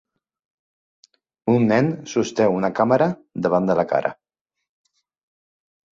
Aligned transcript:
Un 1.55 1.67
nen 1.73 1.91
sosté 2.13 2.47
una 2.55 2.73
càmera 2.81 3.11
davant 3.47 3.69
de 3.73 3.79
la 3.81 3.87
cara. 3.95 4.15